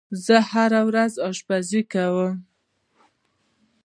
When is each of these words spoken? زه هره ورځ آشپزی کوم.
زه 0.25 0.37
هره 0.51 0.81
ورځ 0.89 1.13
آشپزی 1.29 1.81
کوم. 1.93 2.33